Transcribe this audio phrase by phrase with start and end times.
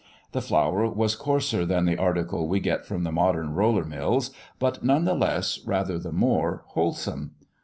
[0.31, 4.83] The flour was coarser than the article we get from the modern roller mills, but
[4.83, 7.35] none the less, rather the more, wholesome.